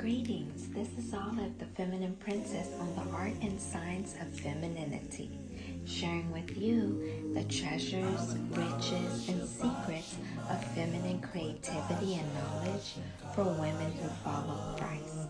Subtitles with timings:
[0.00, 5.38] Greetings, this is Olive, the Feminine Princess, on the art and science of femininity,
[5.84, 10.16] sharing with you the treasures, riches, and secrets
[10.48, 12.94] of feminine creativity and knowledge
[13.34, 15.20] for women who follow Christ.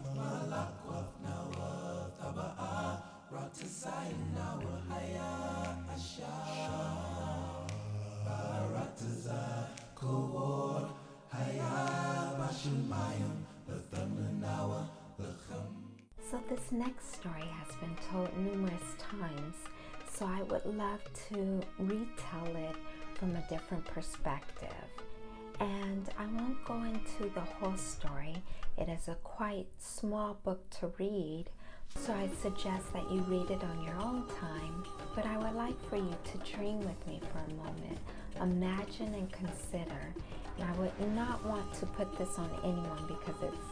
[16.30, 19.56] So this next story has been told numerous times,
[20.08, 22.76] so I would love to retell it
[23.14, 24.68] from a different perspective.
[25.59, 28.36] And I won't go into the whole story.
[28.78, 31.46] It is a quite small book to read,
[31.96, 34.84] so I suggest that you read it on your own time.
[35.16, 37.98] But I would like for you to dream with me for a moment.
[38.40, 40.14] Imagine and consider.
[40.58, 43.70] And I would not want to put this on anyone because it's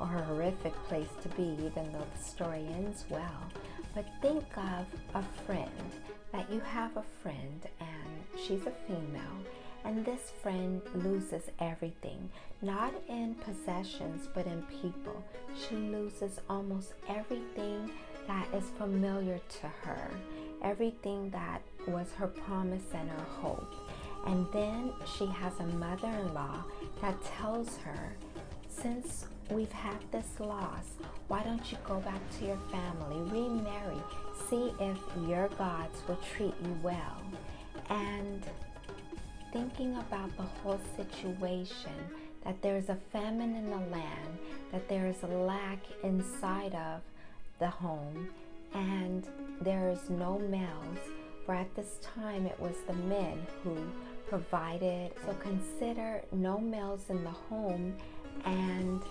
[0.00, 3.50] a horrific place to be, even though the story ends well.
[3.94, 5.70] But think of a friend,
[6.32, 9.36] that you have a friend and she's a female,
[9.84, 12.30] and this friend loses everything,
[12.62, 15.24] not in possessions, but in people.
[15.68, 17.90] She loses almost everything
[18.26, 20.10] that is familiar to her,
[20.62, 23.74] everything that was her promise and her hope.
[24.26, 26.64] And then she has a mother in law
[27.00, 28.12] that tells her,
[28.68, 30.86] since we've had this loss,
[31.28, 34.02] why don't you go back to your family, remarry,
[34.48, 34.98] see if
[35.28, 37.22] your gods will treat you well.
[37.88, 38.44] And
[39.52, 41.92] thinking about the whole situation,
[42.44, 44.38] that there's a famine in the land,
[44.72, 47.00] that there is a lack inside of
[47.58, 48.28] the home,
[48.72, 49.26] and
[49.60, 50.98] there is no males,
[51.44, 53.76] for at this time it was the men who
[54.30, 55.12] provided.
[55.26, 57.94] So consider no males in the home
[58.46, 59.02] and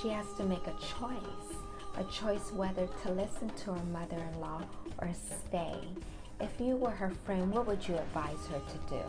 [0.00, 1.58] she has to make a choice
[1.96, 4.62] a choice whether to listen to her mother in law
[5.00, 5.74] or stay.
[6.40, 9.02] If you were her friend, what would you advise her to do?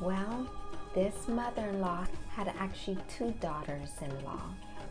[0.00, 0.48] Well,
[0.96, 4.42] this mother in law had actually two daughters in law,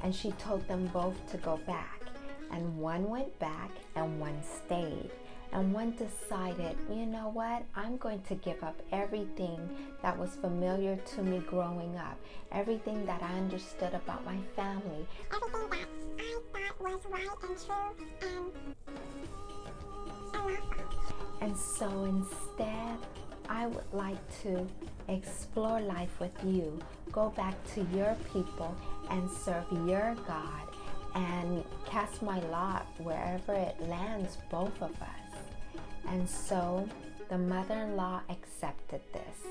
[0.04, 2.02] and she told them both to go back.
[2.50, 5.12] And one went back and one stayed
[5.54, 9.70] and one decided, you know what, I'm going to give up everything
[10.02, 12.18] that was familiar to me growing up,
[12.52, 15.88] everything that I understood about my family, everything that
[16.20, 18.52] I thought was right and true and,
[20.34, 20.58] and
[21.42, 22.98] And so instead,
[23.50, 24.68] I would like to
[25.08, 26.80] explore life with you,
[27.12, 28.76] go back to your people
[29.10, 30.68] and serve your God
[31.16, 35.17] and cast my lot wherever it lands both of us.
[36.08, 36.88] And so
[37.30, 39.46] the mother in law accepted this,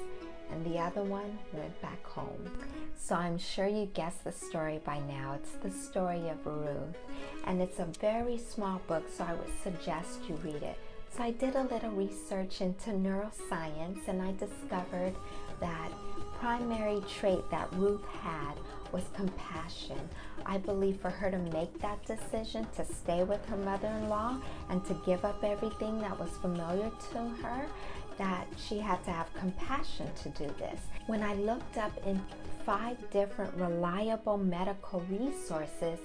[0.50, 2.50] and the other one went back home.
[2.96, 5.34] So I'm sure you guessed the story by now.
[5.34, 6.96] It's the story of Ruth,
[7.44, 10.78] and it's a very small book, so I would suggest you read it.
[11.14, 15.14] So I did a little research into neuroscience, and I discovered
[15.60, 15.90] that
[16.38, 18.54] primary trait that Ruth had
[18.92, 20.08] was compassion.
[20.48, 24.38] I believe for her to make that decision to stay with her mother-in-law
[24.70, 27.66] and to give up everything that was familiar to her,
[28.16, 30.80] that she had to have compassion to do this.
[31.06, 32.22] When I looked up in
[32.64, 35.98] five different reliable medical resources,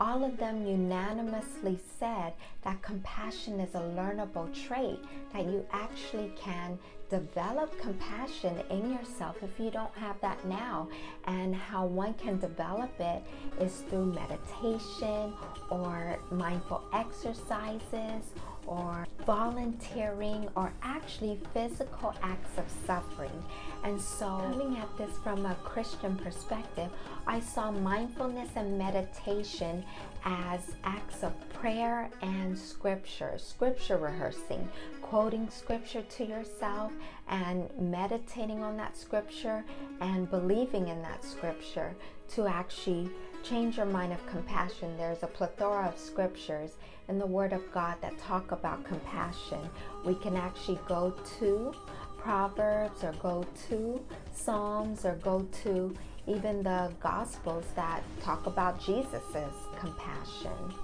[0.00, 2.32] all of them unanimously said
[2.62, 4.98] that compassion is a learnable trait,
[5.32, 6.78] that you actually can
[7.10, 10.88] develop compassion in yourself if you don't have that now.
[11.26, 13.22] And how one can develop it
[13.60, 15.32] is through meditation
[15.70, 18.32] or mindful exercises
[18.66, 23.42] or volunteering or actually physical acts of suffering.
[23.82, 26.90] And so, coming at this from a Christian perspective,
[27.26, 29.84] I saw mindfulness and meditation
[30.24, 34.68] as acts of prayer and scripture, scripture rehearsing,
[35.02, 36.92] quoting scripture to yourself
[37.28, 39.64] and meditating on that scripture
[40.00, 41.94] and believing in that scripture
[42.28, 43.10] to actually
[43.42, 44.96] change your mind of compassion.
[44.96, 46.72] There's a plethora of scriptures
[47.08, 49.60] in the Word of God that talk about compassion.
[50.04, 51.74] We can actually go to
[52.16, 54.00] Proverbs or go to
[54.32, 55.94] Psalms or go to
[56.26, 60.74] even the Gospels that talk about Jesus's compassion.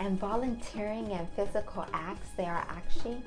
[0.00, 3.22] And volunteering and physical acts, there are actually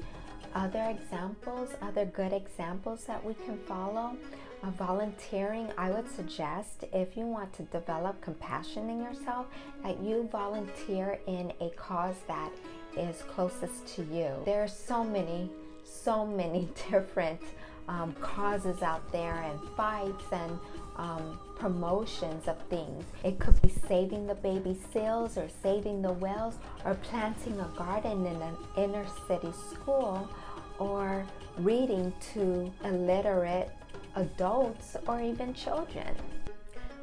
[0.53, 4.15] other examples, other good examples that we can follow.
[4.63, 9.47] Uh, volunteering, I would suggest if you want to develop compassion in yourself,
[9.83, 12.51] that you volunteer in a cause that
[12.95, 14.29] is closest to you.
[14.45, 15.49] There are so many,
[15.83, 17.41] so many different
[17.87, 20.59] um, causes out there and fights and
[20.95, 23.03] um, promotions of things.
[23.23, 28.27] It could be saving the baby seals or saving the whales or planting a garden
[28.27, 30.29] in an inner city school
[30.77, 31.25] or
[31.57, 33.69] reading to illiterate
[34.15, 36.15] adults or even children.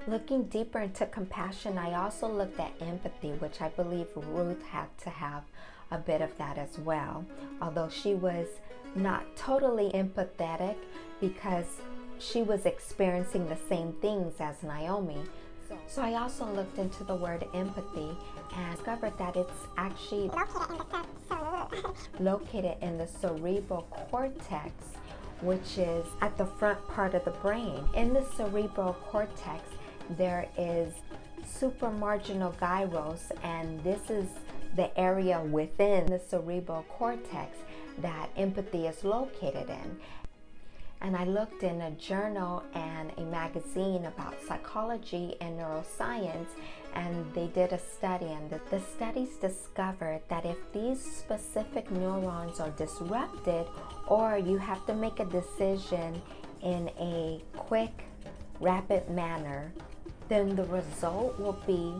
[0.07, 5.11] Looking deeper into compassion, I also looked at empathy, which I believe Ruth had to
[5.11, 5.43] have
[5.91, 7.25] a bit of that as well.
[7.61, 8.47] Although she was
[8.95, 10.77] not totally empathetic
[11.21, 11.81] because
[12.19, 15.23] she was experiencing the same things as Naomi.
[15.87, 18.17] So I also looked into the word empathy
[18.57, 20.31] and discovered that it's actually
[22.19, 24.73] located in the cerebral cortex,
[25.41, 27.89] which is at the front part of the brain.
[27.95, 29.63] In the cerebral cortex,
[30.11, 30.95] there is
[31.45, 34.29] supramarginal gyrus, and this is
[34.77, 37.59] the area within the cerebral cortex
[37.99, 39.99] that empathy is located in.
[41.01, 46.49] And I looked in a journal and a magazine about psychology and neuroscience,
[46.95, 48.27] and they did a study.
[48.27, 53.67] And the, the studies discovered that if these specific neurons are disrupted,
[54.09, 56.21] or you have to make a decision
[56.63, 58.05] in a quick,
[58.61, 59.73] rapid manner,
[60.29, 61.95] then the result will be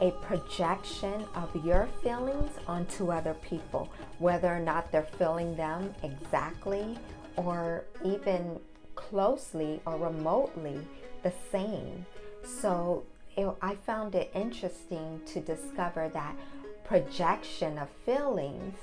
[0.00, 3.88] a projection of your feelings onto other people,
[4.18, 6.96] whether or not they're feeling them exactly
[7.36, 8.58] or even
[8.94, 10.80] closely or remotely
[11.22, 12.06] the same.
[12.42, 13.04] So
[13.36, 16.36] it, I found it interesting to discover that
[16.84, 18.76] projection of feelings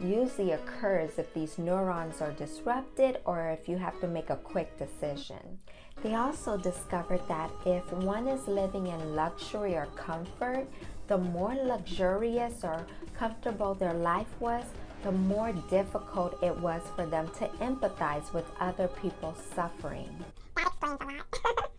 [0.00, 4.76] usually occurs if these neurons are disrupted or if you have to make a quick
[4.78, 5.58] decision.
[6.02, 10.66] They also discovered that if one is living in luxury or comfort,
[11.06, 12.84] the more luxurious or
[13.16, 14.64] comfortable their life was,
[15.02, 20.14] the more difficult it was for them to empathize with other people's suffering.
[20.56, 21.70] That explains a lot.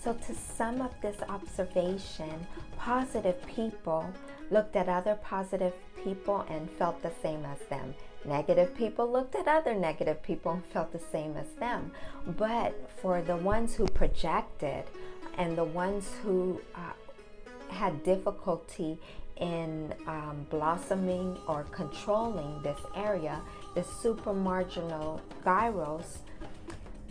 [0.00, 2.46] So, to sum up this observation,
[2.78, 4.06] positive people
[4.48, 5.74] looked at other positive
[6.04, 7.94] people and felt the same as them.
[8.24, 11.90] Negative people looked at other negative people and felt the same as them.
[12.26, 14.84] But for the ones who projected
[15.36, 16.92] and the ones who uh,
[17.68, 18.98] had difficulty
[19.40, 23.40] in um, blossoming or controlling this area,
[23.74, 26.18] the supramarginal gyrus,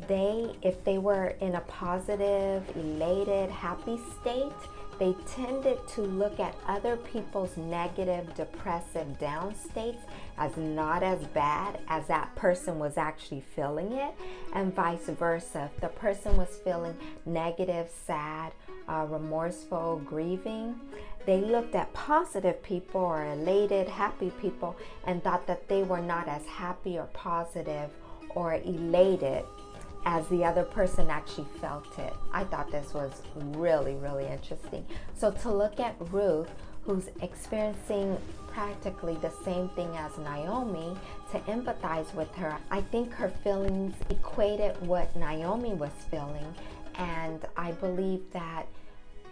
[0.07, 4.51] they, if they were in a positive, elated, happy state,
[4.99, 10.01] they tended to look at other people's negative, depressive down states
[10.37, 14.13] as not as bad as that person was actually feeling it,
[14.53, 15.69] and vice versa.
[15.73, 16.95] If the person was feeling
[17.25, 18.53] negative, sad,
[18.87, 20.79] uh, remorseful, grieving,
[21.27, 26.25] they looked at positive people or elated, happy people and thought that they were not
[26.29, 27.89] as happy or positive
[28.29, 29.43] or elated
[30.05, 32.13] as the other person actually felt it.
[32.31, 34.85] I thought this was really, really interesting.
[35.17, 36.47] So to look at Ruth,
[36.83, 40.95] who's experiencing practically the same thing as Naomi,
[41.33, 46.55] to empathize with her, I think her feelings equated what Naomi was feeling.
[46.95, 48.65] And I believe that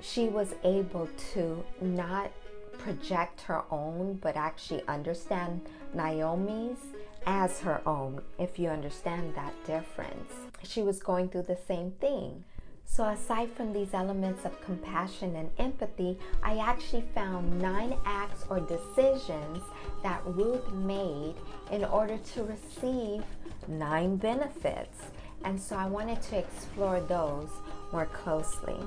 [0.06, 2.32] she was able to not
[2.78, 5.62] project her own, but actually understand
[5.94, 6.78] Naomi's
[7.26, 10.34] as her own, if you understand that difference.
[10.64, 12.44] She was going through the same thing.
[12.88, 18.60] So, aside from these elements of compassion and empathy, I actually found nine acts or
[18.60, 19.64] decisions
[20.04, 21.34] that Ruth made
[21.72, 23.24] in order to receive
[23.68, 25.00] nine benefits.
[25.44, 27.50] And so, I wanted to explore those
[27.92, 28.78] more closely.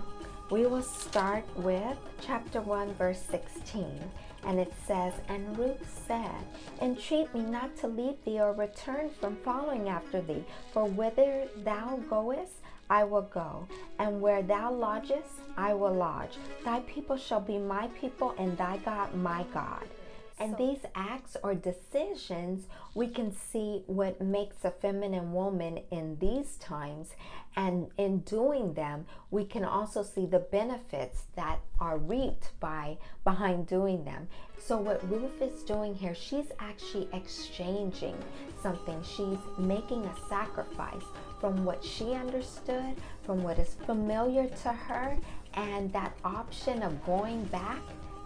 [0.50, 3.87] We will start with chapter 1, verse 16.
[4.45, 6.43] And it says, And Ruth said,
[6.81, 12.00] Entreat me not to leave thee or return from following after thee, for whither thou
[12.09, 16.38] goest, I will go, and where thou lodgest, I will lodge.
[16.64, 19.87] Thy people shall be my people, and thy God my God.
[20.40, 26.57] And these acts or decisions, we can see what makes a feminine woman in these
[26.57, 27.11] times.
[27.57, 33.66] And in doing them, we can also see the benefits that are reaped by behind
[33.66, 34.28] doing them.
[34.59, 38.16] So what Ruth is doing here, she's actually exchanging
[38.62, 39.02] something.
[39.02, 41.04] She's making a sacrifice
[41.40, 45.16] from what she understood, from what is familiar to her,
[45.54, 47.83] and that option of going back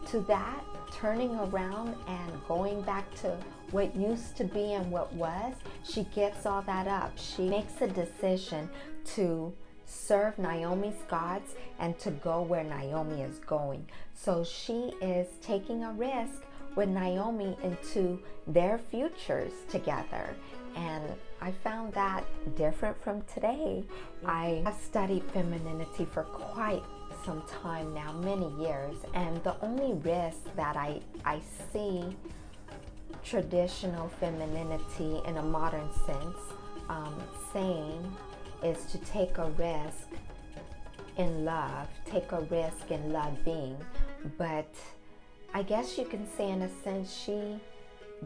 [0.07, 3.37] to that, turning around and going back to
[3.71, 7.13] what used to be and what was, she gives all that up.
[7.17, 8.69] She makes a decision
[9.15, 9.53] to
[9.87, 13.87] serve Naomi's gods and to go where Naomi is going.
[14.15, 16.43] So she is taking a risk
[16.77, 20.35] with Naomi into their futures together.
[20.77, 21.05] And
[21.41, 22.25] I found that
[22.57, 23.85] different from today.
[23.85, 24.31] Mm-hmm.
[24.31, 26.83] I have studied femininity for quite
[27.25, 31.41] some time now, many years, and the only risk that I, I
[31.73, 32.17] see
[33.25, 36.37] traditional femininity in a modern sense
[36.89, 37.15] um,
[37.53, 38.17] saying
[38.63, 40.09] is to take a risk
[41.17, 43.77] in love, take a risk in loving.
[44.39, 44.75] But
[45.55, 47.61] I guess you can say, in a sense, she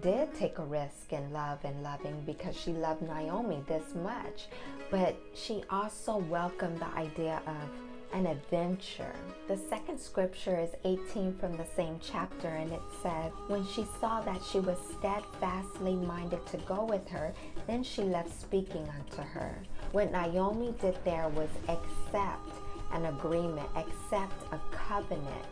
[0.00, 4.46] did take a risk in love and loving because she loved Naomi this much.
[4.90, 9.14] But she also welcomed the idea of an adventure.
[9.48, 14.20] The second scripture is 18 from the same chapter, and it said, When she saw
[14.22, 17.32] that she was steadfastly minded to go with her,
[17.66, 19.56] then she left speaking unto her.
[19.92, 22.50] What Naomi did there was accept
[22.92, 25.44] an agreement, accept a covenant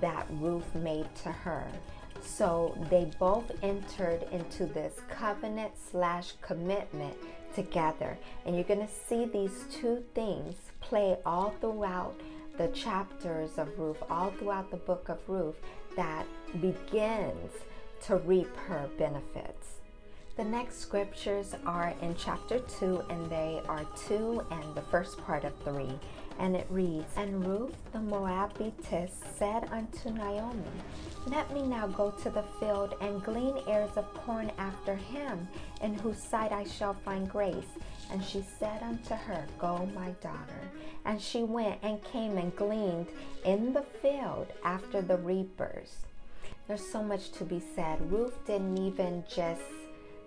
[0.00, 1.66] that Ruth made to her.
[2.22, 7.16] So they both entered into this covenant slash commitment
[7.54, 8.16] together.
[8.46, 12.14] And you're going to see these two things play all throughout
[12.58, 15.56] the chapters of Ruth, all throughout the book of Ruth,
[15.96, 16.26] that
[16.60, 17.52] begins
[18.06, 19.76] to reap her benefits.
[20.36, 25.44] The next scriptures are in chapter 2, and they are 2 and the first part
[25.44, 25.88] of 3.
[26.38, 30.62] And it reads And Ruth the Moabitess said unto Naomi,
[31.26, 35.46] Let me now go to the field and glean ears of corn after him,
[35.82, 37.78] in whose sight I shall find grace.
[38.10, 40.70] And she said unto her, Go, my daughter.
[41.04, 43.08] And she went and came and gleaned
[43.44, 45.96] in the field after the reapers.
[46.68, 48.10] There's so much to be said.
[48.10, 49.62] Ruth didn't even just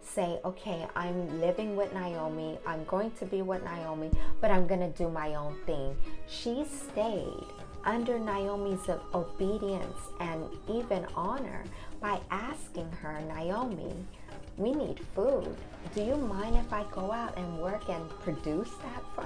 [0.05, 4.79] say, okay, I'm living with Naomi, I'm going to be with Naomi, but I'm going
[4.81, 5.95] to do my own thing.
[6.27, 7.45] She stayed
[7.83, 11.63] under Naomi's obedience and even honor
[11.99, 13.93] by asking her, Naomi,
[14.57, 15.55] we need food.
[15.93, 19.24] Do you mind if I go out and work and produce that for?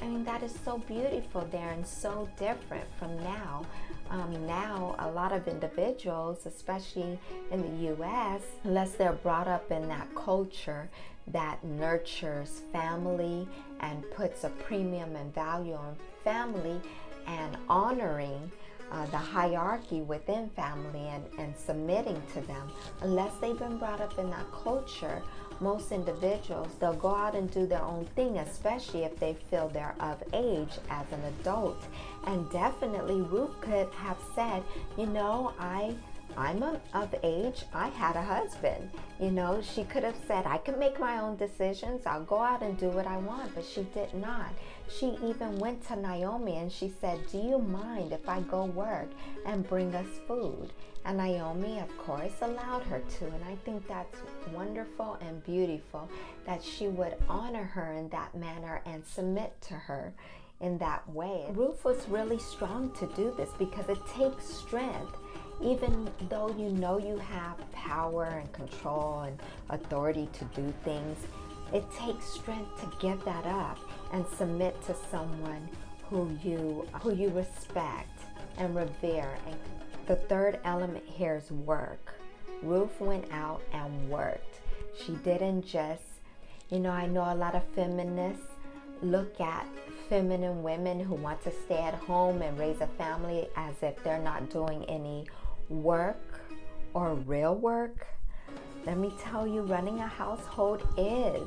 [0.00, 3.66] I mean, that is so beautiful there and so different from now.
[4.10, 7.18] Um, now, a lot of individuals, especially
[7.50, 10.88] in the US, unless they're brought up in that culture
[11.26, 13.46] that nurtures family
[13.80, 16.80] and puts a premium and value on family
[17.26, 18.50] and honoring
[18.90, 22.70] uh, the hierarchy within family and, and submitting to them,
[23.02, 25.22] unless they've been brought up in that culture,
[25.60, 29.94] most individuals, they'll go out and do their own thing, especially if they feel they're
[30.00, 31.82] of age as an adult.
[32.26, 34.62] And definitely Ruth could have said,
[34.96, 35.94] you know, I
[36.36, 37.64] I'm a, of age.
[37.74, 38.90] I had a husband.
[39.20, 42.06] You know, she could have said, I can make my own decisions.
[42.06, 43.54] I'll go out and do what I want.
[43.54, 44.50] But she did not.
[44.88, 49.08] She even went to Naomi and she said, Do you mind if I go work
[49.46, 50.70] and bring us food?
[51.08, 53.24] And Naomi, of course, allowed her to.
[53.24, 54.18] And I think that's
[54.52, 56.08] wonderful and beautiful
[56.44, 60.12] that she would honor her in that manner and submit to her
[60.60, 61.46] in that way.
[61.54, 65.16] Ruth was really strong to do this because it takes strength
[65.60, 69.38] even though you know you have power and control and
[69.70, 71.18] authority to do things,
[71.72, 73.78] it takes strength to give that up
[74.12, 75.68] and submit to someone
[76.08, 78.20] who you who you respect
[78.56, 79.36] and revere.
[79.46, 79.56] And
[80.08, 82.14] the third element here is work.
[82.62, 84.58] Ruth went out and worked.
[85.04, 86.02] She didn't just,
[86.70, 88.46] you know, I know a lot of feminists
[89.02, 89.66] look at
[90.08, 94.22] feminine women who want to stay at home and raise a family as if they're
[94.22, 95.26] not doing any
[95.68, 96.40] work
[96.94, 98.06] or real work,
[98.86, 101.46] let me tell you, running a household is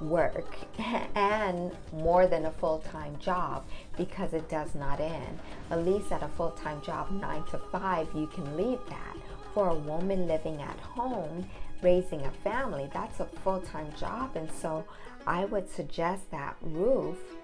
[0.00, 0.56] work
[1.14, 3.64] and more than a full time job
[3.96, 5.38] because it does not end.
[5.70, 9.16] At least at a full time job, nine to five, you can leave that.
[9.54, 11.48] For a woman living at home,
[11.82, 14.36] raising a family, that's a full time job.
[14.36, 14.84] And so
[15.26, 17.36] I would suggest that Ruth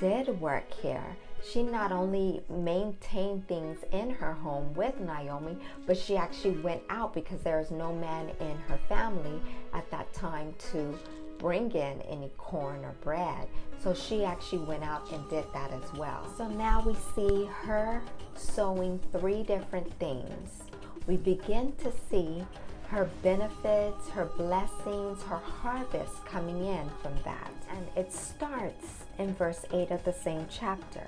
[0.00, 6.16] did work here she not only maintained things in her home with Naomi, but she
[6.16, 9.40] actually went out because there was no man in her family
[9.72, 10.98] at that time to
[11.38, 13.48] bring in any corn or bread.
[13.82, 16.26] So she actually went out and did that as well.
[16.36, 18.02] So now we see her
[18.34, 20.62] sowing three different things.
[21.06, 22.44] We begin to see
[22.88, 27.52] her benefits, her blessings, her harvest coming in from that.
[27.70, 31.06] And it starts in verse 8 of the same chapter.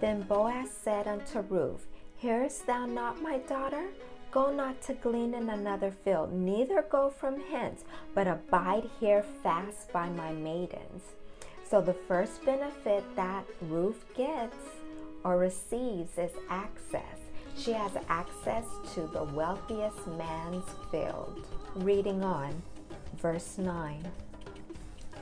[0.00, 3.84] Then Boaz said unto Ruth, Hearest thou not, my daughter?
[4.30, 9.90] Go not to glean in another field, neither go from hence, but abide here fast
[9.92, 11.02] by my maidens.
[11.68, 14.56] So the first benefit that Ruth gets
[15.24, 17.18] or receives is access.
[17.56, 21.46] She has access to the wealthiest man's field.
[21.74, 22.62] Reading on,
[23.16, 24.06] verse 9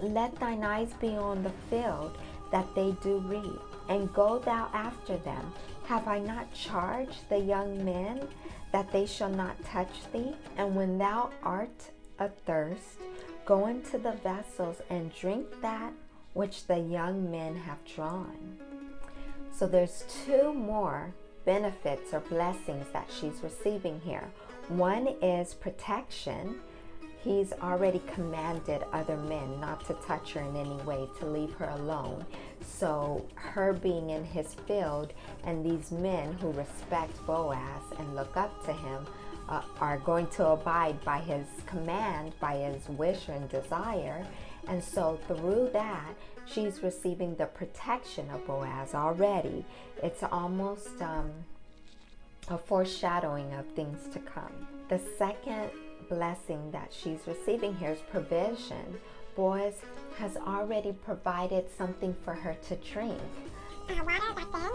[0.03, 2.19] Let thine eyes be on the field
[2.51, 5.53] that they do reap, and go thou after them.
[5.87, 8.27] Have I not charged the young men
[8.73, 10.35] that they shall not touch thee?
[10.57, 12.99] And when thou art athirst,
[13.45, 15.93] go into the vessels and drink that
[16.33, 18.59] which the young men have drawn.
[19.53, 21.15] So there's two more
[21.45, 24.29] benefits or blessings that she's receiving here.
[24.69, 26.57] One is protection.
[27.27, 31.69] He's already commanded other men not to touch her in any way, to leave her
[31.71, 32.25] alone.
[32.65, 38.65] So, her being in his field and these men who respect Boaz and look up
[38.67, 39.05] to him
[39.49, 44.25] uh, are going to abide by his command, by his wish and desire.
[44.69, 46.15] And so, through that,
[46.45, 49.65] she's receiving the protection of Boaz already.
[50.01, 51.33] It's almost um,
[52.47, 54.69] a foreshadowing of things to come.
[54.89, 55.73] The second
[56.09, 58.99] blessing that she's receiving here is provision.
[59.35, 59.75] Boaz
[60.19, 63.21] has already provided something for her to drink.
[63.89, 64.71] Uh, water back then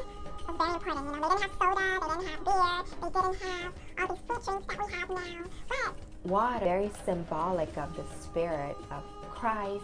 [0.48, 1.06] was very important.
[1.14, 4.24] You know, they didn't have soda, they didn't have beer, they didn't have all these
[4.28, 5.46] fruit drinks that we have now.
[5.68, 5.96] But
[6.30, 9.84] water, very symbolic of the Spirit of Christ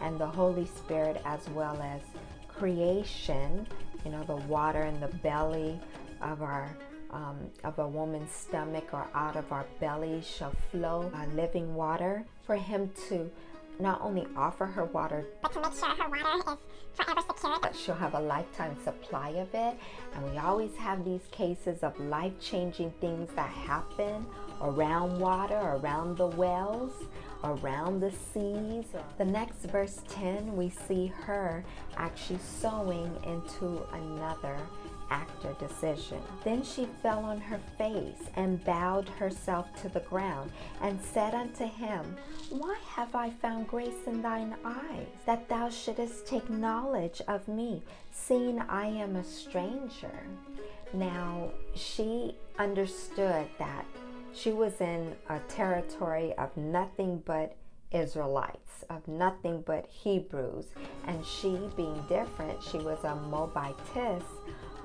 [0.00, 2.00] and the Holy Spirit, as well as
[2.48, 3.66] creation.
[4.04, 5.78] You know, the water in the belly
[6.20, 6.68] of our
[7.10, 12.24] um, of a woman's stomach or out of our belly shall flow uh, living water.
[12.44, 13.30] For him to
[13.80, 17.62] not only offer her water, but to make sure her water is forever secured.
[17.62, 19.78] but she'll have a lifetime supply of it.
[20.14, 24.26] And we always have these cases of life changing things that happen
[24.60, 26.92] around water, around the wells,
[27.44, 28.86] around the seas.
[29.18, 31.64] The next verse 10, we see her
[31.96, 34.58] actually sowing into another
[35.10, 36.20] act or decision.
[36.44, 40.50] Then she fell on her face and bowed herself to the ground
[40.80, 42.16] and said unto him,
[42.50, 47.82] Why have I found grace in thine eyes, that thou shouldest take knowledge of me,
[48.12, 50.26] seeing I am a stranger?
[50.92, 53.84] Now she understood that
[54.32, 57.56] she was in a territory of nothing but
[57.90, 60.66] Israelites, of nothing but Hebrews.
[61.06, 64.24] And she, being different, she was a Moabitess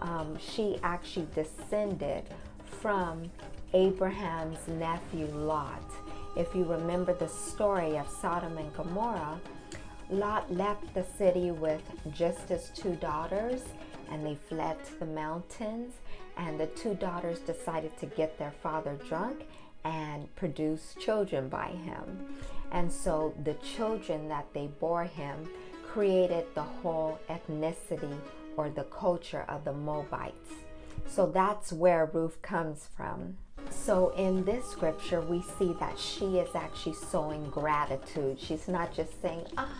[0.03, 2.23] um, she actually descended
[2.81, 3.31] from
[3.73, 5.83] Abraham's nephew Lot.
[6.35, 9.39] If you remember the story of Sodom and Gomorrah,
[10.09, 11.81] Lot left the city with
[12.13, 13.61] just his two daughters
[14.11, 15.93] and they fled to the mountains.
[16.37, 19.43] And the two daughters decided to get their father drunk
[19.85, 22.35] and produce children by him.
[22.71, 25.49] And so the children that they bore him
[25.87, 28.17] created the whole ethnicity
[28.57, 30.53] or the culture of the Moabites.
[31.07, 33.37] So that's where Ruth comes from.
[33.69, 38.39] So in this scripture, we see that she is actually sowing gratitude.
[38.39, 39.77] She's not just saying, ah,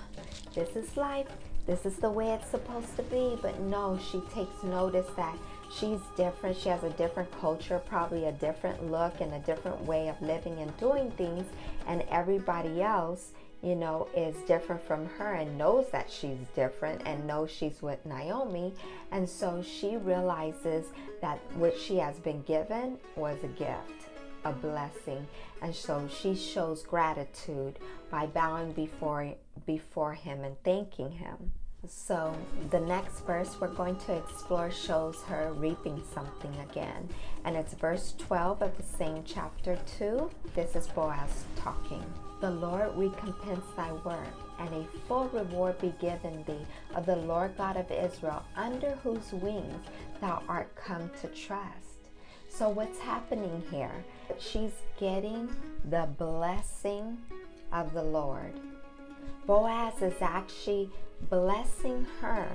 [0.53, 1.27] this is life,
[1.65, 3.38] this is the way it's supposed to be.
[3.41, 5.38] But no, she takes notice that
[5.73, 6.57] she's different.
[6.57, 10.59] She has a different culture, probably a different look and a different way of living
[10.59, 11.45] and doing things.
[11.88, 13.31] And everybody else
[13.63, 18.06] you know, is different from her and knows that she's different and knows she's with
[18.06, 18.73] Naomi.
[19.12, 20.88] And so she realizes
[21.21, 24.10] that what she has been given was a gift,
[24.43, 25.26] a blessing.
[25.62, 27.80] And so she shows gratitude
[28.12, 29.34] by bowing before
[29.65, 31.54] before him and thanking him.
[31.88, 32.36] So
[32.69, 37.08] the next verse we're going to explore shows her reaping something again.
[37.45, 40.30] And it's verse 12 of the same chapter 2.
[40.54, 42.04] This is Boaz talking.
[42.43, 47.58] The Lord recompense thy work, and a full reward be given thee of the Lord
[47.58, 49.88] God of Israel, under whose wings
[50.19, 52.10] thou art come to trust.
[52.49, 54.03] So, what's happening here?
[54.39, 55.56] She's getting
[55.89, 57.17] the blessing
[57.71, 58.60] of the Lord.
[59.45, 60.89] Boaz is actually
[61.29, 62.49] blessing her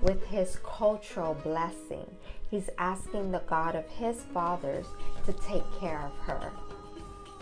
[0.00, 2.10] with his cultural blessing.
[2.50, 4.86] He's asking the God of his fathers
[5.26, 6.50] to take care of her.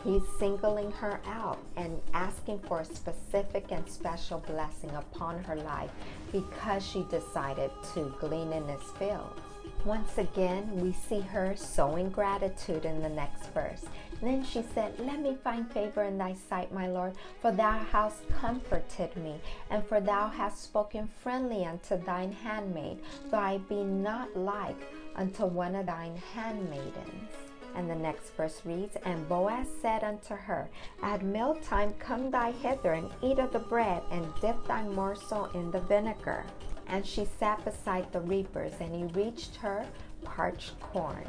[0.05, 5.91] He's singling her out and asking for a specific and special blessing upon her life
[6.33, 9.41] because she decided to glean in his fields.
[9.85, 13.85] Once again, we see her sowing gratitude in the next verse.
[14.21, 18.29] Then she said, Let me find favor in thy sight, my Lord, for thou hast
[18.29, 22.99] comforted me, and for thou hast spoken friendly unto thine handmaid,
[23.31, 24.77] though I be not like
[25.17, 27.50] unto one of thine handmaidens.
[27.75, 30.69] And the next verse reads, And Boaz said unto her,
[31.03, 35.71] At mealtime come thy hither and eat of the bread, and dip thy morsel in
[35.71, 36.45] the vinegar.
[36.87, 39.87] And she sat beside the reapers, and he reached her
[40.25, 41.27] parched corn.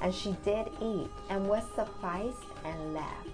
[0.00, 3.28] And she did eat and was sufficed and left.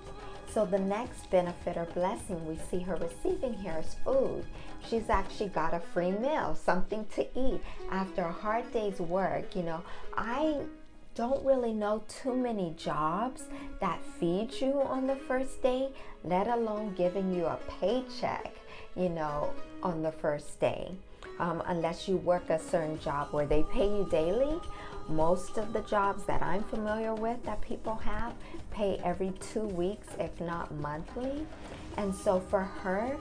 [0.53, 4.45] So the next benefit or blessing we see her receiving here is food.
[4.89, 9.55] She's actually got a free meal, something to eat after a hard day's work.
[9.55, 9.83] You know,
[10.17, 10.57] I
[11.21, 13.43] don't really know too many jobs
[13.79, 15.91] that feed you on the first day,
[16.25, 18.55] let alone giving you a paycheck,
[18.97, 19.53] you know,
[19.83, 20.91] on the first day.
[21.39, 24.59] Um, unless you work a certain job where they pay you daily.
[25.11, 28.33] Most of the jobs that I'm familiar with that people have
[28.71, 31.47] pay every two weeks, if not monthly.
[31.99, 33.19] And so for her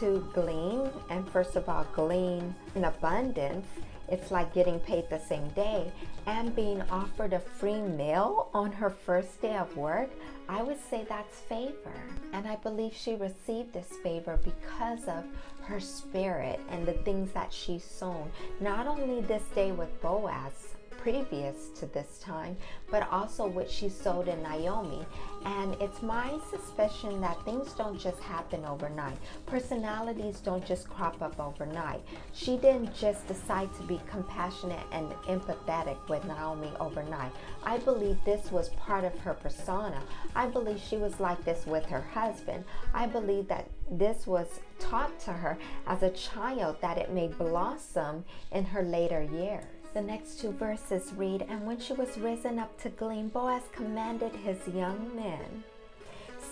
[0.00, 3.68] to glean, and first of all, glean in abundance,
[4.08, 5.90] it's like getting paid the same day
[6.26, 10.10] and being offered a free meal on her first day of work,
[10.48, 11.92] I would say that's favor.
[12.32, 15.24] And I believe she received this favor because of
[15.62, 18.30] her spirit and the things that she's sown.
[18.60, 20.65] Not only this day with Boaz,
[21.06, 22.56] previous to this time,
[22.90, 25.06] but also what she sowed in Naomi.
[25.44, 29.16] And it's my suspicion that things don't just happen overnight.
[29.46, 32.00] Personalities don't just crop up overnight.
[32.32, 37.30] She didn't just decide to be compassionate and empathetic with Naomi overnight.
[37.62, 40.02] I believe this was part of her persona.
[40.34, 42.64] I believe she was like this with her husband.
[42.92, 48.24] I believe that this was taught to her as a child that it may blossom
[48.50, 49.75] in her later years.
[49.96, 54.32] The next two verses read And when she was risen up to glean, Boaz commanded
[54.32, 55.64] his young men,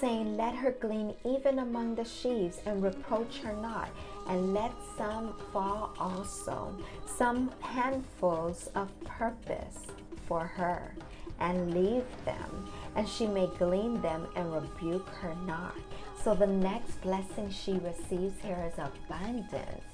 [0.00, 3.90] saying, Let her glean even among the sheaves, and reproach her not,
[4.28, 9.88] and let some fall also, some handfuls of purpose
[10.26, 10.94] for her,
[11.38, 15.76] and leave them, and she may glean them and rebuke her not.
[16.22, 19.85] So the next blessing she receives here is abundance.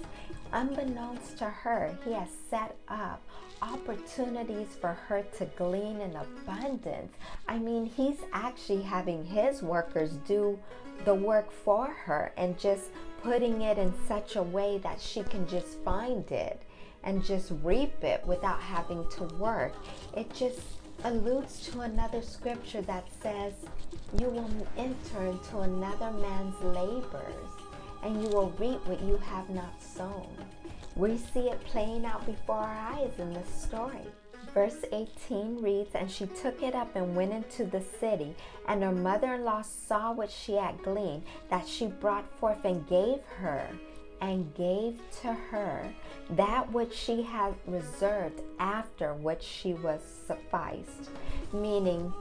[0.52, 3.22] Unbeknownst to her, he has set up
[3.62, 7.12] opportunities for her to glean in abundance.
[7.46, 10.58] I mean, he's actually having his workers do
[11.04, 12.90] the work for her and just
[13.22, 16.62] putting it in such a way that she can just find it
[17.04, 19.74] and just reap it without having to work.
[20.16, 20.60] It just
[21.04, 23.52] alludes to another scripture that says,
[24.18, 27.49] You will enter into another man's labors
[28.02, 30.28] and you will reap what you have not sown.
[30.96, 34.06] We see it playing out before our eyes in this story.
[34.52, 38.34] Verse 18 reads, And she took it up and went into the city,
[38.66, 42.86] and her mother in law saw what she had gleaned, that she brought forth and
[42.88, 43.68] gave her,
[44.20, 45.88] and gave to her
[46.30, 51.10] that which she had reserved after which she was sufficed.
[51.52, 52.12] Meaning,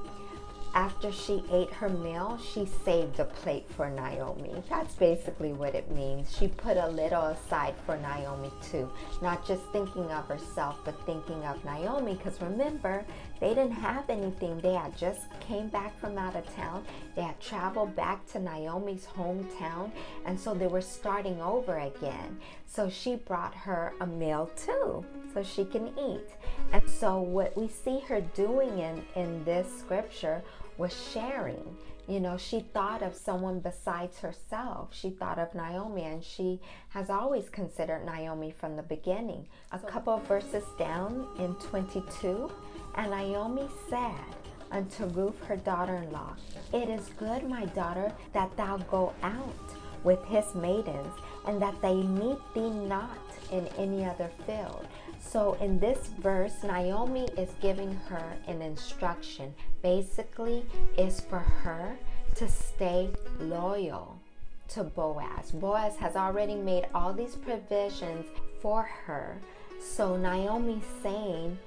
[0.74, 4.64] after she ate her meal, she saved a plate for Naomi.
[4.70, 6.36] That's basically what it means.
[6.38, 8.90] She put a little aside for Naomi too.
[9.22, 12.14] Not just thinking of herself, but thinking of Naomi.
[12.16, 13.04] Because remember,
[13.40, 14.60] they didn't have anything.
[14.60, 16.86] They had just came back from out of town.
[17.16, 19.92] They had traveled back to Naomi's hometown.
[20.26, 22.40] And so they were starting over again.
[22.68, 25.04] So she brought her a meal too,
[25.34, 26.28] so she can eat.
[26.72, 30.42] And so what we see her doing in, in this scripture
[30.78, 31.78] was sharing.
[32.08, 34.90] You know, she thought of someone besides herself.
[34.96, 39.48] She thought of Naomi, and she has always considered Naomi from the beginning.
[39.72, 42.52] A couple of verses down in 22,
[42.96, 44.36] and Naomi said
[44.72, 46.36] unto Ruth, her daughter in law,
[46.74, 51.14] It is good, my daughter, that thou go out with his maidens,
[51.46, 53.20] and that they meet thee not
[53.52, 54.88] in any other field.
[55.32, 59.54] So in this verse, Naomi is giving her an instruction.
[59.84, 60.66] Basically,
[60.98, 61.96] is for her
[62.36, 64.20] to stay loyal
[64.70, 65.52] to Boaz.
[65.52, 68.26] Boaz has already made all these provisions
[68.62, 69.38] for her.
[69.80, 71.60] So Naomi's saying,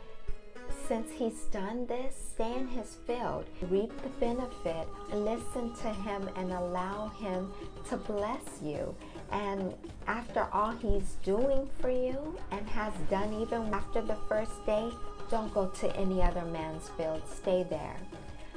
[0.89, 6.53] since he's done this, stay in his field, reap the benefit, listen to him, and
[6.53, 7.53] allow him
[7.89, 8.95] to bless you.
[9.33, 9.75] And
[10.07, 14.91] after all he's doing for you and has done even after the first day,
[15.31, 17.23] don't go to any other man's field.
[17.27, 17.97] Stay there.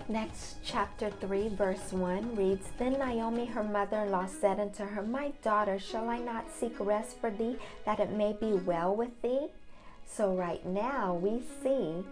[0.08, 5.02] Next, chapter 3, verse 1 reads Then Naomi, her mother in law, said unto her,
[5.02, 9.20] My daughter, shall I not seek rest for thee, that it may be well with
[9.24, 9.48] thee?
[10.06, 12.04] So, right now, we see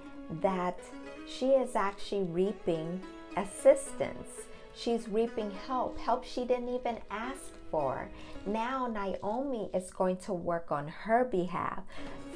[0.41, 0.79] that
[1.27, 3.01] she is actually reaping
[3.37, 4.29] assistance.
[4.75, 8.07] She's reaping help, help she didn't even ask for.
[8.45, 11.79] Now Naomi is going to work on her behalf.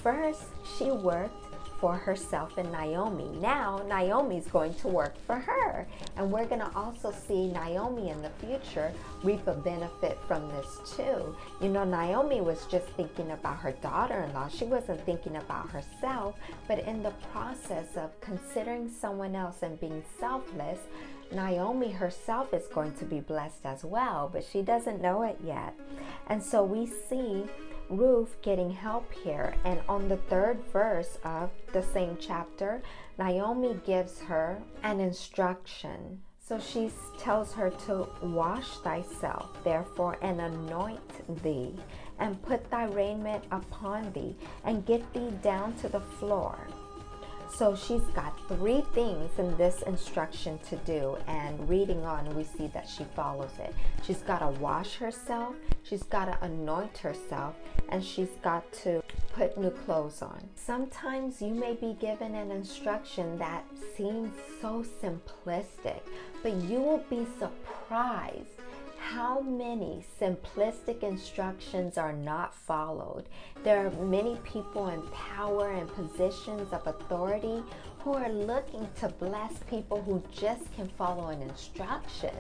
[0.02, 0.46] First,
[0.76, 1.46] she worked
[1.80, 3.30] for herself and Naomi.
[3.40, 5.88] Now, Naomi's going to work for her.
[6.16, 8.92] And we're going to also see Naomi in the future
[9.24, 11.36] reap a benefit from this too.
[11.62, 15.70] You know, Naomi was just thinking about her daughter in law, she wasn't thinking about
[15.70, 16.36] herself.
[16.68, 20.80] But in the process of considering someone else and being selfless,
[21.32, 25.74] Naomi herself is going to be blessed as well, but she doesn't know it yet.
[26.28, 27.44] And so we see
[27.90, 29.56] Ruth getting help here.
[29.64, 32.82] And on the third verse of the same chapter,
[33.18, 36.22] Naomi gives her an instruction.
[36.40, 41.76] So she tells her to wash thyself, therefore, and anoint thee,
[42.20, 46.58] and put thy raiment upon thee, and get thee down to the floor.
[47.50, 52.68] So she's got three things in this instruction to do, and reading on, we see
[52.68, 53.74] that she follows it.
[54.04, 57.56] She's got to wash herself, she's got to anoint herself,
[57.90, 59.02] and she's got to
[59.34, 60.42] put new clothes on.
[60.56, 63.64] Sometimes you may be given an instruction that
[63.96, 64.32] seems
[64.62, 66.02] so simplistic,
[66.44, 68.57] but you will be surprised
[69.08, 73.24] how many simplistic instructions are not followed.
[73.64, 77.64] There are many people in power and positions of authority
[78.00, 82.36] who are looking to bless people who just can follow an instruction,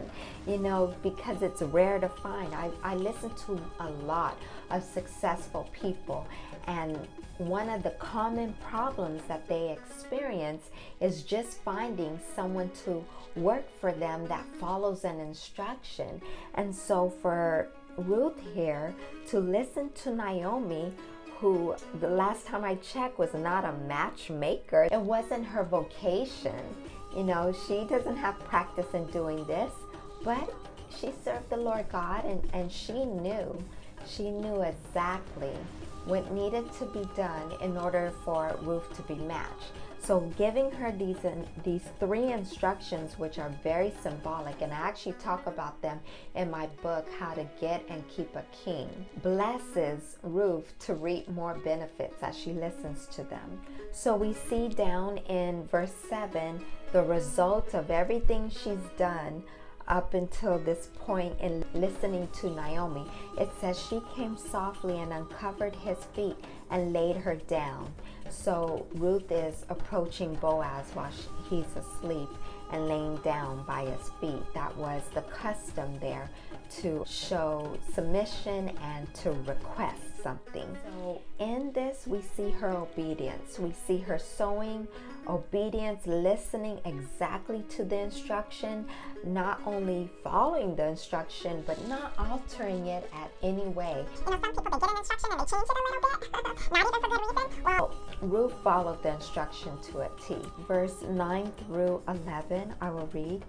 [0.46, 2.54] you know, because it's rare to find.
[2.54, 4.38] I, I listen to a lot
[4.70, 6.28] of successful people,
[6.68, 6.98] and
[7.38, 13.06] one of the common problems that they experience is just finding someone to
[13.38, 16.22] work for them that follows an instruction.
[16.56, 18.94] And so for Ruth here
[19.30, 20.94] to listen to Naomi,
[21.40, 26.60] who the last time I checked was not a matchmaker, it wasn't her vocation.
[27.16, 29.72] You know, she doesn't have practice in doing this,
[30.24, 30.54] but
[30.90, 33.64] she served the Lord God and, and she knew,
[34.08, 35.54] she knew exactly
[36.06, 39.74] what needed to be done in order for Ruth to be matched.
[40.08, 41.18] So giving her these
[41.66, 46.00] these three instructions, which are very symbolic, and I actually talk about them
[46.34, 48.88] in my book, How to Get and Keep a King,
[49.22, 53.60] blesses Ruth to reap more benefits as she listens to them.
[53.92, 59.44] So we see down in verse 7 the result of everything she's done
[59.90, 63.06] up until this point in listening to Naomi.
[63.38, 66.38] It says she came softly and uncovered his feet
[66.70, 67.94] and laid her down.
[68.30, 71.12] So Ruth is approaching Boaz while
[71.50, 72.30] he's asleep
[72.72, 74.44] and laying down by his feet.
[74.54, 76.30] That was the custom there
[76.82, 80.78] to show submission and to request something.
[80.84, 83.60] So in this, we see her obedience.
[83.60, 84.88] We see her sowing,
[85.28, 88.86] obedience, listening exactly to the instruction,
[89.24, 94.06] not only following the instruction, but not altering it at any way.
[94.26, 96.72] You know, some people, they get an instruction and they change it a little bit,
[96.72, 97.64] not even for good reason.
[97.64, 100.36] Well, Ruth followed the instruction to a T.
[100.68, 103.44] Verse 9 through 11, I will read.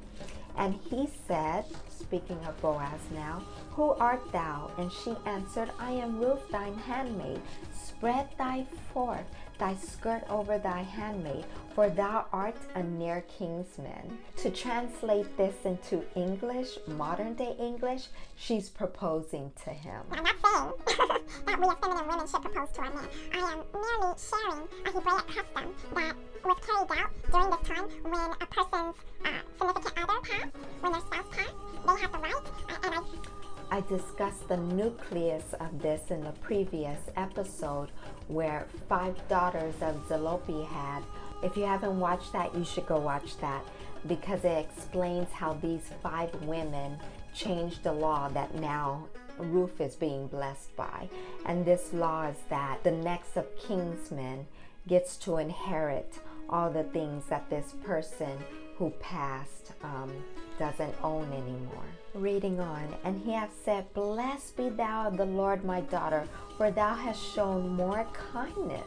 [0.59, 4.71] And he said, speaking of Boaz now, Who art thou?
[4.77, 7.41] And she answered, I am Ruth thine handmaid.
[7.73, 11.45] Spread thy forth thy skirt over thy handmaid,
[11.75, 14.19] for thou art a near kinsman.
[14.39, 20.03] To translate this into English, modern day English, she's proposing to him.
[20.13, 20.99] I'm not saying
[21.47, 23.09] that we as feminine women should propose to our men.
[23.33, 28.31] I am merely sharing a Hebraic custom that was carried out during this time when
[28.41, 31.55] a person's uh, significant other passed, when their spouse passed,
[31.87, 33.38] they have the right, uh, and I
[33.71, 37.91] I discussed the nucleus of this in the previous episode
[38.29, 41.03] where five daughters of Zelophehad.
[41.43, 43.63] If you haven't watched that, you should go watch that
[44.07, 46.99] because it explains how these five women
[47.35, 49.07] changed the law that now
[49.39, 51.09] Ruth is being blessed by.
[51.45, 54.47] And this law is that the next of kinsmen
[54.87, 58.39] gets to inherit all the things that this person
[58.79, 60.13] who passed um,
[60.59, 61.85] doesn't own anymore.
[62.15, 66.95] Reading on, and he hath said, Blessed be thou the Lord, my daughter, for thou
[66.95, 68.87] hast shown more kindness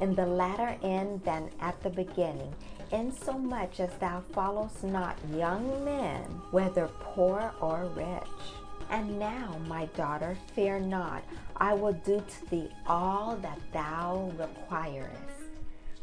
[0.00, 2.52] in the latter end than at the beginning,
[2.90, 8.54] insomuch as thou followest not young men, whether poor or rich.
[8.90, 11.22] And now, my daughter, fear not,
[11.56, 15.39] I will do to thee all that thou requirest.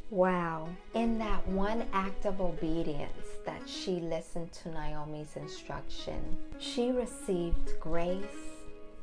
[0.10, 0.70] Wow.
[0.94, 8.24] In that one act of obedience that she listened to Naomi's instruction, she received grace,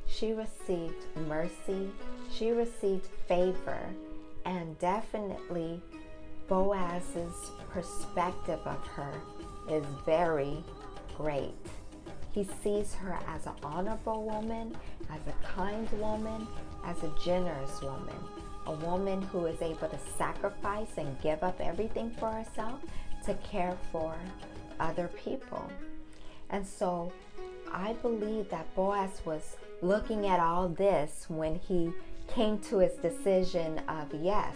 [0.07, 1.91] she received mercy,
[2.33, 3.81] she received favor,
[4.47, 5.83] and definitely
[6.49, 9.13] Boaz's perspective of her
[9.69, 10.65] is very
[11.19, 11.53] great.
[12.33, 14.75] He sees her as an honorable woman,
[15.11, 16.49] as a kind woman,
[16.85, 18.17] as a generous woman.
[18.67, 22.81] A woman who is able to sacrifice and give up everything for herself
[23.25, 24.15] to care for
[24.81, 25.71] other people.
[26.51, 27.13] And so
[27.73, 31.93] I believe that Boaz was looking at all this when he
[32.29, 34.55] came to his decision of, yes,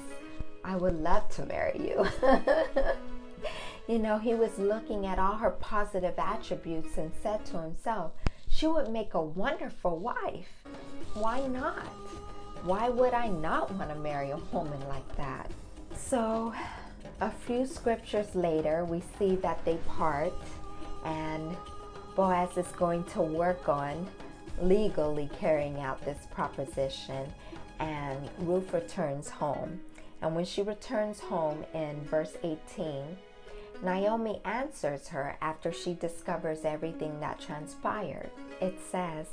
[0.65, 2.07] I would love to marry you.
[3.89, 8.13] you know, he was looking at all her positive attributes and said to himself,
[8.49, 10.65] she would make a wonderful wife.
[11.15, 11.87] Why not?
[12.65, 15.51] Why would I not want to marry a woman like that?
[15.97, 16.53] So,
[17.21, 20.33] a few scriptures later, we see that they part,
[21.05, 21.57] and
[22.15, 24.07] Boaz is going to work on
[24.61, 27.33] legally carrying out this proposition,
[27.79, 29.81] and Ruth returns home.
[30.21, 33.17] And when she returns home in verse 18,
[33.83, 38.31] Naomi answers her after she discovers everything that transpired.
[38.61, 39.27] It says,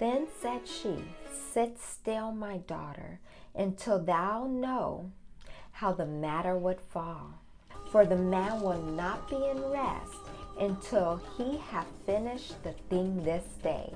[0.00, 1.04] Then said she,
[1.52, 3.20] Sit still, my daughter,
[3.54, 5.10] until thou know
[5.72, 7.34] how the matter would fall.
[7.92, 10.16] For the man will not be in rest
[10.58, 13.92] until he have finished the thing this day.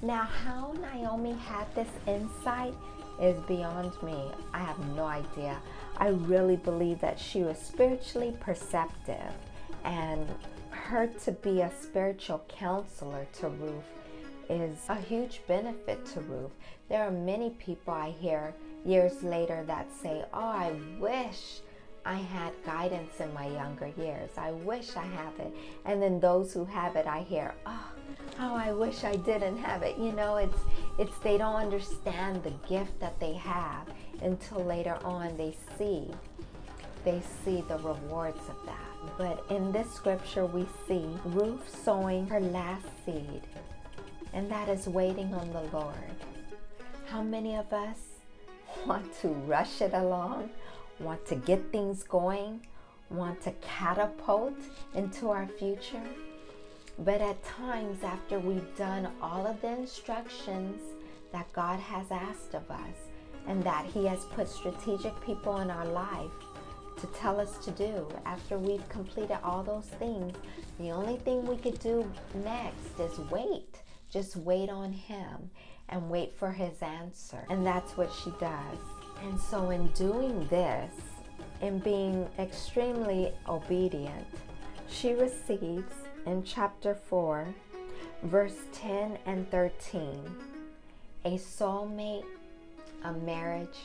[0.00, 2.74] Now, how Naomi had this insight
[3.20, 4.30] is beyond me.
[4.52, 5.58] I have no idea.
[5.96, 9.32] I really believe that she was spiritually perceptive
[9.82, 10.28] and
[10.70, 13.97] her to be a spiritual counselor to Ruth
[14.48, 16.52] is a huge benefit to Ruth.
[16.88, 21.60] There are many people I hear years later that say, Oh, I wish
[22.04, 24.30] I had guidance in my younger years.
[24.38, 25.54] I wish I have it.
[25.84, 27.92] And then those who have it, I hear, Oh,
[28.36, 29.98] how I wish I didn't have it.
[29.98, 30.58] You know, it's
[30.98, 33.88] it's they don't understand the gift that they have
[34.22, 36.10] until later on they see
[37.04, 39.16] they see the rewards of that.
[39.16, 43.42] But in this scripture we see Ruth sowing her last seed
[44.32, 45.94] and that is waiting on the Lord.
[47.06, 47.98] How many of us
[48.86, 50.50] want to rush it along,
[51.00, 52.66] want to get things going,
[53.10, 54.54] want to catapult
[54.94, 56.02] into our future?
[56.98, 60.82] But at times, after we've done all of the instructions
[61.32, 62.96] that God has asked of us,
[63.46, 66.30] and that He has put strategic people in our life
[66.98, 70.36] to tell us to do, after we've completed all those things,
[70.78, 72.10] the only thing we could do
[72.44, 73.80] next is wait
[74.10, 75.50] just wait on Him
[75.88, 77.44] and wait for His answer.
[77.50, 78.78] And that's what she does.
[79.24, 80.92] And so, in doing this,
[81.60, 84.26] in being extremely obedient,
[84.88, 85.92] she receives
[86.26, 87.54] in chapter 4,
[88.22, 90.20] verse 10 and 13,
[91.24, 92.24] a soulmate,
[93.04, 93.78] a marriage,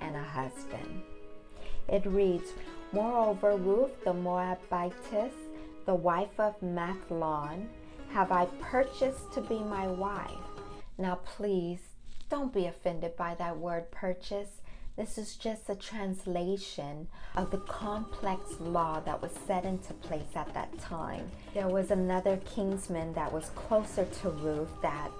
[0.00, 1.02] and a husband.
[1.88, 2.50] It reads,
[2.92, 5.32] Moreover, Ruth the Moabitess,
[5.84, 7.66] the wife of Mahlon,
[8.12, 10.30] have I purchased to be my wife.
[10.98, 11.80] Now, please
[12.30, 14.60] don't be offended by that word purchase.
[14.96, 20.52] This is just a translation of the complex law that was set into place at
[20.54, 21.30] that time.
[21.52, 25.10] There was another kinsman that was closer to Ruth that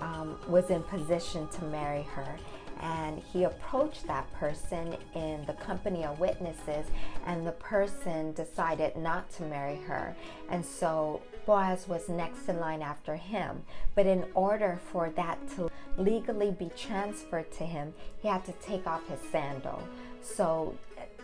[0.00, 2.36] um, was in position to marry her
[2.80, 6.86] and he approached that person in the company of witnesses
[7.26, 10.16] and the person decided not to marry her
[10.48, 13.62] and so Boaz was next in line after him
[13.94, 18.86] but in order for that to legally be transferred to him he had to take
[18.86, 19.82] off his sandal
[20.22, 20.74] so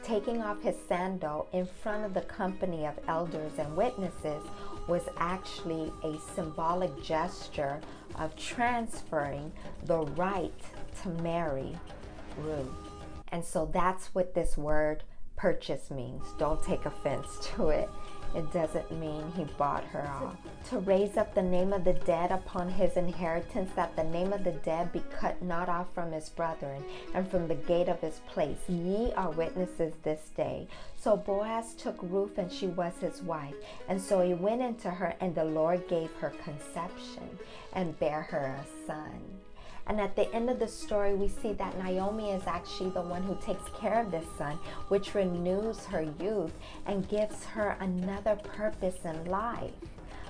[0.02, 4.42] taking off his sandal in front of the company of elders and witnesses
[4.86, 7.80] was actually a symbolic gesture
[8.18, 9.50] of transferring
[9.84, 10.52] the right
[11.02, 11.76] to marry
[12.38, 12.68] Ruth.
[13.28, 15.02] And so that's what this word
[15.36, 16.22] purchase means.
[16.38, 17.90] Don't take offense to it.
[18.34, 20.36] It doesn't mean he bought her off.
[20.70, 24.44] To raise up the name of the dead upon his inheritance, that the name of
[24.44, 26.84] the dead be cut not off from his brethren
[27.14, 28.58] and from the gate of his place.
[28.68, 30.68] Ye are witnesses this day.
[30.98, 33.54] So Boaz took Ruth, and she was his wife.
[33.88, 37.38] And so he went into her, and the Lord gave her conception
[37.72, 39.22] and bare her a son.
[39.88, 43.22] And at the end of the story, we see that Naomi is actually the one
[43.22, 46.52] who takes care of this son, which renews her youth
[46.86, 49.70] and gives her another purpose in life,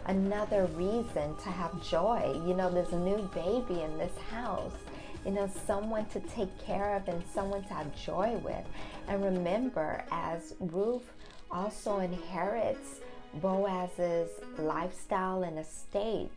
[0.07, 2.39] another reason to have joy.
[2.47, 4.77] You know, there's a new baby in this house,
[5.25, 8.65] you know, someone to take care of and someone to have joy with.
[9.09, 11.11] And remember, as Ruth
[11.51, 13.01] also inherits
[13.41, 16.31] Boaz's lifestyle and estate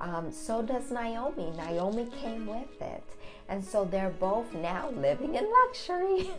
[0.00, 1.52] um, so does Naomi.
[1.56, 3.04] Naomi came with it.
[3.48, 6.30] And so they're both now living in luxury.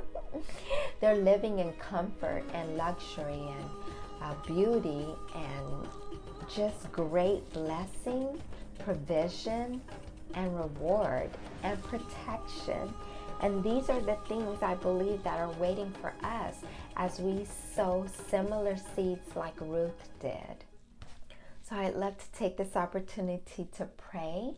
[1.00, 3.70] they're living in comfort and luxury and
[4.22, 5.88] uh, beauty and
[6.54, 8.40] just great blessing,
[8.80, 9.80] provision,
[10.34, 11.30] and reward
[11.62, 12.92] and protection.
[13.40, 16.56] And these are the things I believe that are waiting for us
[16.96, 20.64] as we sow similar seeds like Ruth did.
[21.70, 24.54] So I'd love to take this opportunity to pray.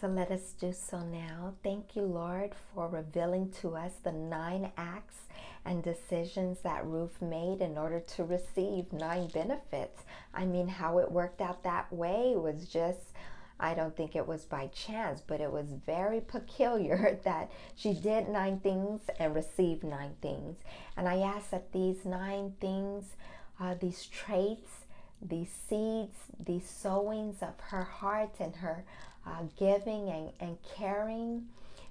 [0.00, 1.54] So let us do so now.
[1.64, 5.16] Thank you, Lord, for revealing to us the nine acts
[5.64, 10.02] and decisions that Ruth made in order to receive nine benefits.
[10.32, 13.12] I mean, how it worked out that way was just,
[13.58, 18.28] I don't think it was by chance, but it was very peculiar that she did
[18.28, 20.58] nine things and received nine things.
[20.96, 23.16] And I ask that these nine things,
[23.58, 24.85] uh, these traits,
[25.22, 28.84] these seeds, these sowings of her heart and her
[29.26, 31.48] uh, giving and, and caring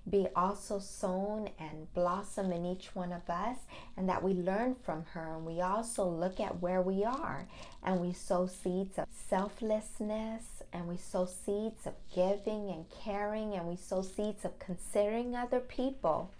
[0.10, 3.58] be also sown and blossom in each one of us,
[3.98, 5.34] and that we learn from her.
[5.36, 7.48] And we also look at where we are
[7.84, 13.68] and we sow seeds of selflessness, and we sow seeds of giving and caring, and
[13.68, 16.32] we sow seeds of considering other people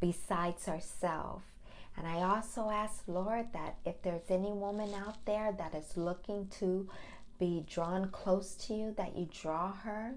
[0.00, 1.44] besides ourselves.
[1.96, 6.48] And I also ask, Lord, that if there's any woman out there that is looking
[6.58, 6.88] to
[7.38, 10.14] be drawn close to you, that you draw her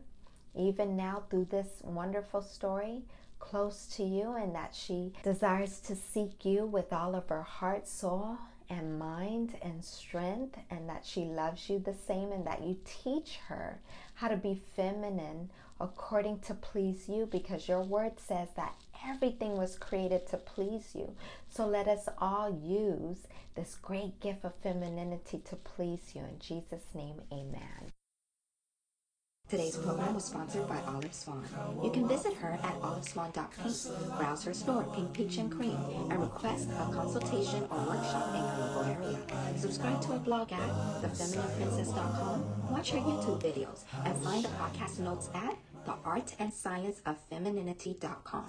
[0.56, 3.04] even now through this wonderful story
[3.40, 7.88] close to you and that she desires to seek you with all of her heart,
[7.88, 8.38] soul,
[8.70, 13.40] and mind and strength, and that she loves you the same, and that you teach
[13.48, 13.80] her
[14.16, 15.50] how to be feminine
[15.80, 18.76] according to please you, because your word says that
[19.06, 21.16] everything was created to please you.
[21.50, 26.22] So let us all use this great gift of femininity to please you.
[26.22, 27.92] In Jesus' name, amen.
[29.50, 31.42] Today's program was sponsored by Olive Swan.
[31.82, 35.78] You can visit her at oliveswan.pink, browse her store, Pink Peach and Cream,
[36.10, 39.18] and request a consultation or workshop in your local area.
[39.58, 40.70] Subscribe to her blog at
[41.02, 48.46] thefeminineprincess.com, watch her YouTube videos, and find the podcast notes at theartandscienceoffemininity.com.